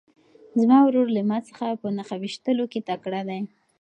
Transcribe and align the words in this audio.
زما 0.59 0.79
ورور 0.83 1.07
له 1.15 1.21
ما 1.29 1.39
څخه 1.47 1.65
په 1.81 1.87
نښه 1.97 2.15
ویشتلو 2.19 2.65
کې 2.71 2.79
تکړه 2.89 3.21
دی. 3.29 3.41